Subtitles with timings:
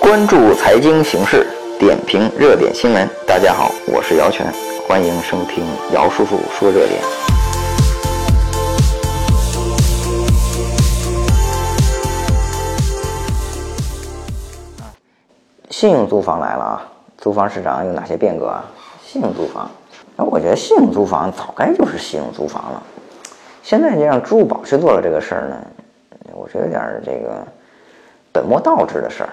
[0.00, 1.46] 关注财经形势，
[1.78, 3.08] 点评热点新闻。
[3.26, 4.46] 大家好，我是姚全，
[4.88, 7.00] 欢迎收听姚叔叔说热点。
[15.68, 16.88] 信用租房来了啊！
[17.18, 18.64] 租房市场有哪些变革啊？
[19.04, 19.70] 信用租房，
[20.16, 22.82] 那我觉得信用租房早该就是信用租房了。
[23.62, 25.56] 现在就让支付宝去做了这个事儿呢，
[26.32, 27.46] 我觉得有点这个
[28.32, 29.30] 本末倒置的事儿。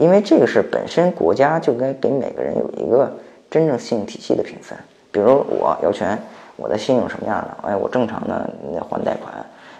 [0.00, 3.12] 因为这个事本身国家就该给每个人有一个
[3.50, 4.76] 真正信用体系的评分。
[5.12, 6.18] 比如我姚全，
[6.56, 7.68] 我的信用什么样的？
[7.68, 8.48] 哎，我正常的
[8.88, 9.30] 还贷款，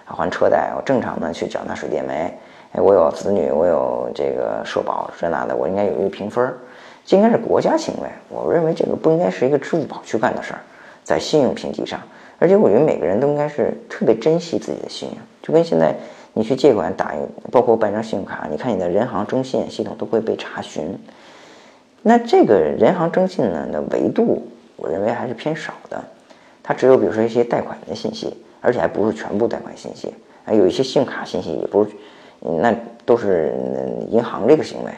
[0.05, 2.30] 还车贷，我正常的去缴纳水电煤。
[2.73, 6.52] 哎，我有子女，我有这个社保这那的，我应该有一个评分。
[7.06, 10.61] 这应该是国家行为，我认为这个不应该是一个支付宝去干的事儿，
[11.02, 11.98] 在信用评级上。
[12.39, 15.95] 而且我觉得每个人都应该是特别珍惜自己的信用，就跟现在
[16.33, 17.19] 你去借款打一，
[17.51, 20.98] 包括办张信用卡，你看你的人行征信系统都会被查询。
[22.03, 26.03] 那这个人行征信呢的维度，我认为还是偏少的，
[26.62, 30.14] 它只有比如说一些贷款的信息，而且还不是全部贷款信息，
[30.45, 31.91] 还有一些信用卡信息也不是，
[32.41, 33.53] 那都是
[34.11, 34.91] 银行这个行为。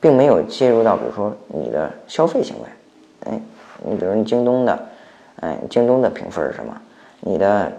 [0.00, 3.40] 并没有介入到，比如说你的消费行为，哎，
[3.88, 4.78] 你比如你京东的，
[5.40, 6.78] 哎，京东的评分是什么？
[7.26, 7.72] 你的，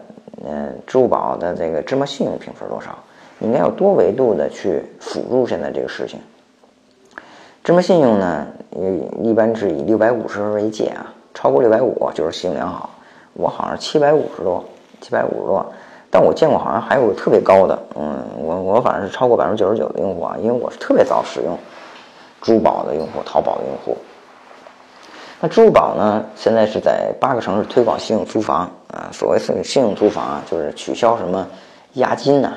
[0.44, 2.98] 呃，支付宝的这个芝麻信用评分多少？
[3.40, 6.20] 应该要多维度的去辅助现在这个事情。
[7.64, 8.48] 芝麻信用呢，
[9.22, 12.90] 一般是以六百五十分为界啊，超过六百五就是信用良好。
[13.34, 14.64] 我好像七百五十多，
[15.00, 15.66] 七百五十多，
[16.10, 21.56] 但我见过好像还有特别高的，嗯，我我反正是超过百分之九十九的用户啊，因为我是特别早使用。
[22.42, 23.98] 支付宝的用户，淘宝的用户。
[25.42, 26.24] 那支付宝呢？
[26.36, 29.10] 现在是在八个城市推广信用租房啊。
[29.12, 31.46] 所谓信信用租房啊，就是取消什么
[31.96, 32.54] 押金呐，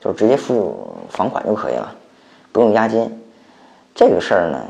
[0.00, 1.92] 就是直接付房款就可以了，
[2.52, 3.10] 不用押金。
[3.94, 4.64] 这个事儿呢，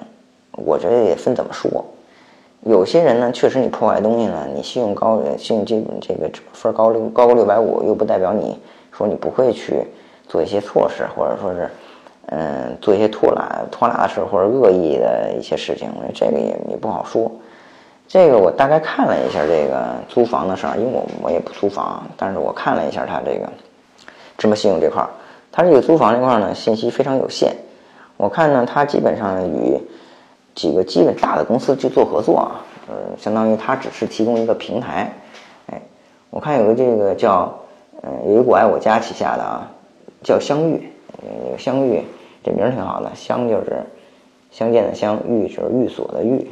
[0.53, 1.85] 我觉得也分怎么说。
[2.63, 8.59] 有些人呢，确实你破坏东西呢，你信用高，信用这这个分高六高过六百五，又不代表你
[8.91, 9.87] 说你不会去
[10.27, 11.71] 做一些措施，或者说是。
[12.35, 17.31] 嗯，做一些拖拉拖拉的事或者恶意的一些事情，我觉得这个也也不好说。
[18.09, 23.47] 这个我大概看了一下这个租房的事儿，因为我我也不租房，但是我看了一下他这个
[24.39, 25.11] 芝麻信用这块儿，
[25.51, 27.55] 他这个租房这块儿呢信息非常有限。
[28.17, 29.79] 我看呢，他基本上与
[30.55, 35.13] 几个基本大的公司去做合作啊，呃，相当于他只是提供一个平台。
[35.67, 35.83] 哎，
[36.31, 37.55] 我看有个这个叫
[38.03, 39.71] 嗯，有一个我爱我家旗下的啊，
[40.25, 40.89] 叫相遇。
[41.25, 42.03] 那个相遇，
[42.43, 43.11] 这名儿挺好的。
[43.15, 43.83] 相就是
[44.51, 46.47] 相见的相，寓就是寓所的寓。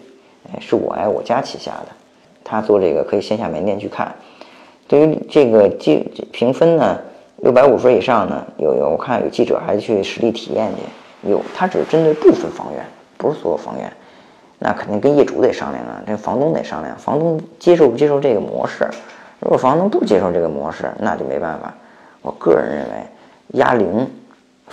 [0.52, 1.88] 哎，是我爱我家旗下的。
[2.42, 4.14] 他做这个可以线下门店去看。
[4.88, 5.98] 对于这个记
[6.32, 6.98] 评分呢，
[7.36, 11.30] 六百五分以上呢，有有我看有记者还去实地体验去。
[11.30, 12.84] 有，他只是针对部分房源，
[13.18, 13.92] 不是所有房源。
[14.58, 18.88] 那肯定跟业主得商量啊，这房东得商量，房东接受不接受这个模式？
[19.38, 21.72] 如果房东不接受这个模式，那就没办法。
[22.22, 24.06] 我个人认为，压零。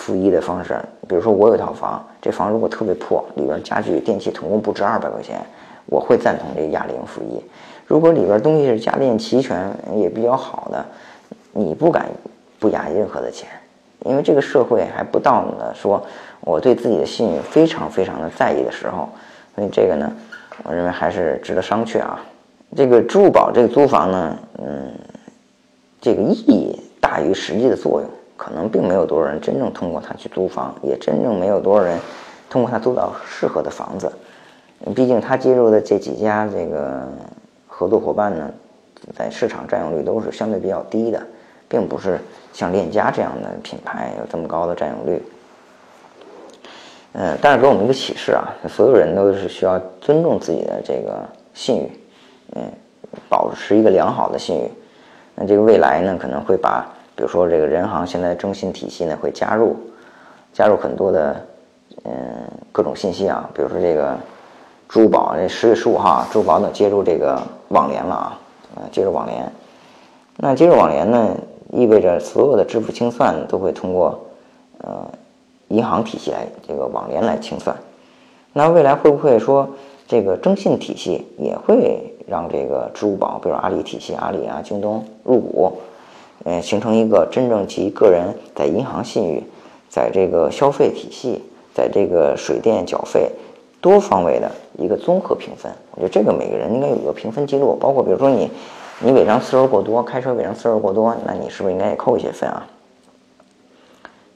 [0.08, 5.38] 负一的方式，比如说我有一套房，这房如果特别破，里边家具电器总共不值二百块钱，
[5.86, 7.44] 我会赞同这个压零负一。
[7.86, 10.86] 如果里边东西是家电齐全也比较好的，
[11.52, 12.06] 你不敢
[12.58, 13.50] 不压任何的钱，
[14.06, 16.02] 因为这个社会还不到呢说
[16.40, 19.10] 我对自己的信誉非常非常的在意的时候，
[19.56, 20.10] 所以这个呢，
[20.64, 22.18] 我认为还是值得商榷啊。
[22.74, 24.90] 这个支付宝这个租房呢，嗯，
[26.00, 28.10] 这个意义大于实际的作用。
[28.38, 32.00] 可能并没有多少人真正通过它去租房，也真正没有多少人
[32.50, 34.10] 通过它租到适合的房子。
[34.96, 37.02] 毕竟他接入的这几家这个
[37.68, 38.50] 合作伙伴呢，
[39.16, 41.20] 在市场占有率都是相对比较低的，
[41.68, 42.20] 并不是
[42.54, 45.22] 像链家这样的品牌有这么高的占有率。
[47.14, 51.92] 嗯，但是给我们一个启示啊，所有人都是需要尊重自己的这个信誉，
[52.56, 52.62] 嗯，
[53.28, 54.72] 保持一个良好的信誉。
[55.34, 56.88] 那这个未来呢，可能会把。
[57.18, 59.76] 比如说，这个人行现在征信体系呢会加入，
[60.54, 61.36] 加入很多的，
[62.04, 62.14] 嗯，
[62.72, 63.50] 各种信息啊。
[63.56, 64.16] 比如说这个
[64.88, 68.40] 支付宝，这十月十五号，支付宝呢接入这个网联了啊，
[68.76, 69.52] 呃，接入网联。
[70.36, 71.36] 那接入网联呢，
[71.72, 74.24] 意味着所有的支付清算都会通过
[74.84, 75.10] 呃
[75.70, 77.76] 银行体系来这个网联来清算。
[78.54, 79.68] 那未来会不会说
[80.08, 85.74] 这个征信体系也会让这个支付宝，比如阿里体系，阿里啊、京东入股？
[86.50, 89.44] 嗯，形成一个真正其个人在银行信誉，
[89.90, 91.44] 在这个消费体系，
[91.76, 93.30] 在这个水电缴费
[93.82, 95.70] 多方位的一个综合评分。
[95.92, 98.50] 我觉得这个每个人应该有一个评分记录，包括比如说你，
[99.02, 102.66] 你违章次数过多，开车违章次数过多，那你是不是应该也扣一些分啊？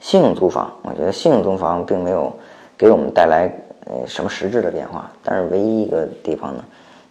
[0.02, 2.30] 信用租房，我觉得信用租房并没有
[2.78, 3.50] 给我们带来
[3.86, 5.10] 呃什么实质的变化。
[5.24, 6.66] 但是唯一一个地方呢，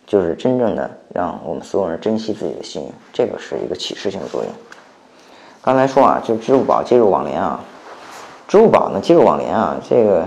[0.06, 4.52] 就是真正的让我们所有人珍惜自己的信用，这个是一个启示性作用。
[5.62, 7.60] 刚才说啊，就支付宝接入网联啊，
[8.48, 10.26] 支付宝呢接入网联啊，这个。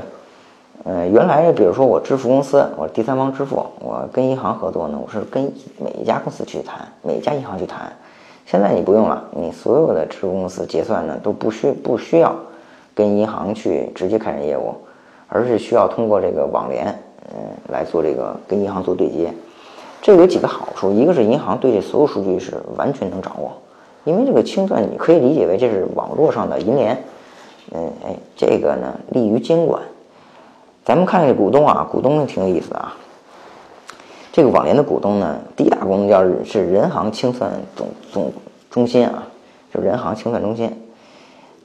[0.85, 7.89] 呃，原来比如说我支付公司，我第三方支付，我跟银行合作呢，我是跟每一家公司去谈，每一家银行去谈。
[8.45, 12.35] 现在你不用了，你所有的支付公司结算呢都不需不需要
[12.93, 14.75] 跟银行去直接开展业务，
[15.29, 16.87] 而是需要通过这个网联，
[17.33, 17.39] 嗯，
[17.69, 19.33] 来做这个跟银行做对接。
[20.01, 23.53] 这有几个好处，一个是银行对这所有数据是完全能掌握，
[24.05, 27.03] 因为这个清算你可以理解为这是网络上的银联，
[27.71, 29.81] 嗯，哎，这个呢利于监管。
[30.83, 32.93] 咱们看这股东啊，股东挺有意思啊。
[34.33, 38.33] 这个网联的股东呢，第一大股东叫是人行清算总总
[38.69, 39.23] 中心啊，
[39.73, 40.69] 就人行清算中心。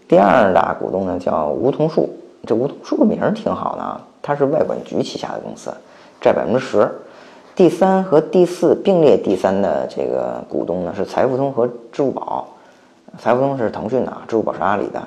[0.06, 2.08] 第二大股东呢叫梧桐树，
[2.46, 5.74] 这梧桐树名儿挺好的啊，它是外管局旗下的公司，
[6.20, 6.88] 占百分之十。
[7.58, 12.46] 第三和第四并列第三的这个股东呢是财付通和支付宝，
[13.18, 15.02] 财付通是腾讯的，支付宝是阿里的，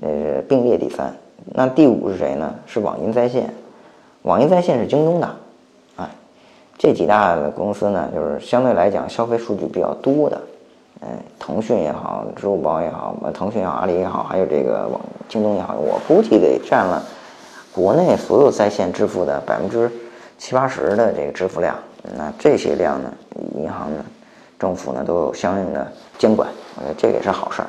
[0.00, 1.14] 呃，并列第三。
[1.54, 2.52] 那第五是谁呢？
[2.66, 3.54] 是网银在线，
[4.22, 5.30] 网银在线是京东的，
[5.94, 6.10] 哎，
[6.76, 10.42] 这几大公司呢，就是相对来讲消费数据比较多的，
[11.00, 17.00] 哎，腾讯也好，支付宝也好，腾讯也好，阿里也好，还有这个网京东也好，我估计得占了
[17.72, 19.88] 国内所有在线支付的百分之
[20.42, 21.72] 七八十的这个支付量。
[22.16, 23.14] 那这些量呢，
[23.54, 24.04] 银行呢，
[24.58, 25.86] 政府呢都有相应的
[26.18, 27.68] 监管，我觉得这个也是好事儿。